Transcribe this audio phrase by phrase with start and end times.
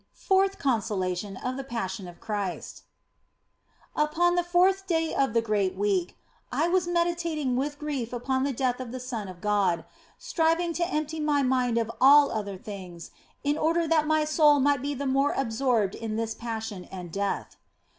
[0.15, 2.81] FOURTH CONSOLATION OF THE PASSION OF CHRIST
[3.95, 6.17] UPON the fourth day of the great week
[6.51, 9.85] I was meditating with grief upon the death of the Son of God,
[10.17, 13.11] striving to empty my mind of all other things
[13.43, 17.57] in order that my soul might be the more absorbed in this Passion and Death.